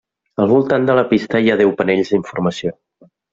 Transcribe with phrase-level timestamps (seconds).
[0.45, 2.75] Al voltant de la pista hi ha deu panells d'informació.